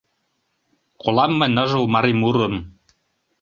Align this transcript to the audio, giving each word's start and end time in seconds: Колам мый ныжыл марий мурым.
Колам 1.01 1.31
мый 1.39 1.49
ныжыл 1.55 1.85
марий 1.93 2.17
мурым. 2.21 2.53